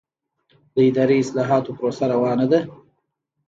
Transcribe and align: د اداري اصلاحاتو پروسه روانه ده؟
د 0.73 0.75
اداري 0.89 1.17
اصلاحاتو 1.23 1.75
پروسه 1.77 2.05
روانه 2.13 2.45
ده؟ 2.51 2.59